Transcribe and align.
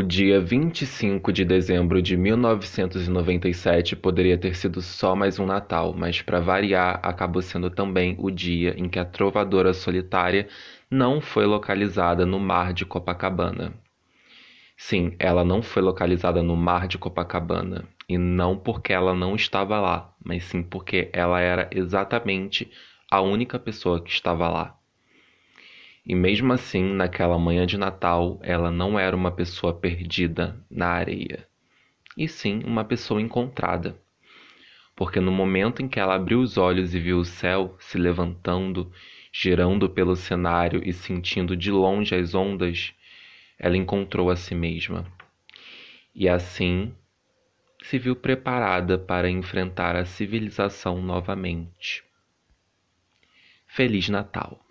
O 0.00 0.02
dia 0.02 0.40
25 0.40 1.30
de 1.30 1.44
dezembro 1.44 2.00
de 2.00 2.16
1997 2.16 3.94
poderia 3.94 4.38
ter 4.38 4.56
sido 4.56 4.80
só 4.80 5.14
mais 5.14 5.38
um 5.38 5.44
Natal, 5.44 5.92
mas 5.94 6.22
para 6.22 6.40
variar, 6.40 6.98
acabou 7.02 7.42
sendo 7.42 7.68
também 7.68 8.16
o 8.18 8.30
dia 8.30 8.74
em 8.78 8.88
que 8.88 8.98
a 8.98 9.04
trovadora 9.04 9.74
solitária 9.74 10.48
não 10.90 11.20
foi 11.20 11.44
localizada 11.44 12.24
no 12.24 12.40
mar 12.40 12.72
de 12.72 12.86
Copacabana. 12.86 13.74
Sim, 14.74 15.14
ela 15.18 15.44
não 15.44 15.60
foi 15.60 15.82
localizada 15.82 16.42
no 16.42 16.56
mar 16.56 16.88
de 16.88 16.96
Copacabana, 16.96 17.84
e 18.08 18.16
não 18.16 18.56
porque 18.56 18.94
ela 18.94 19.12
não 19.12 19.36
estava 19.36 19.78
lá, 19.78 20.14
mas 20.24 20.44
sim 20.44 20.62
porque 20.62 21.10
ela 21.12 21.42
era 21.42 21.68
exatamente 21.70 22.72
a 23.10 23.20
única 23.20 23.58
pessoa 23.58 24.02
que 24.02 24.10
estava 24.10 24.48
lá. 24.48 24.79
E 26.06 26.14
mesmo 26.14 26.52
assim, 26.52 26.82
naquela 26.82 27.38
manhã 27.38 27.66
de 27.66 27.76
Natal, 27.76 28.40
ela 28.42 28.70
não 28.70 28.98
era 28.98 29.14
uma 29.14 29.30
pessoa 29.30 29.74
perdida 29.74 30.58
na 30.70 30.88
areia, 30.88 31.46
e 32.16 32.26
sim 32.26 32.62
uma 32.64 32.84
pessoa 32.84 33.20
encontrada. 33.20 34.00
Porque 34.96 35.20
no 35.20 35.30
momento 35.30 35.82
em 35.82 35.88
que 35.88 36.00
ela 36.00 36.14
abriu 36.14 36.40
os 36.40 36.56
olhos 36.56 36.94
e 36.94 36.98
viu 36.98 37.18
o 37.18 37.24
céu 37.24 37.76
se 37.78 37.98
levantando, 37.98 38.90
girando 39.32 39.88
pelo 39.88 40.16
cenário 40.16 40.82
e 40.84 40.92
sentindo 40.92 41.56
de 41.56 41.70
longe 41.70 42.14
as 42.14 42.34
ondas, 42.34 42.94
ela 43.58 43.76
encontrou 43.76 44.30
a 44.30 44.36
si 44.36 44.54
mesma. 44.54 45.06
E 46.14 46.28
assim 46.28 46.94
se 47.82 47.98
viu 47.98 48.16
preparada 48.16 48.98
para 48.98 49.30
enfrentar 49.30 49.96
a 49.96 50.04
civilização 50.04 51.00
novamente. 51.00 52.04
Feliz 53.66 54.08
Natal! 54.08 54.69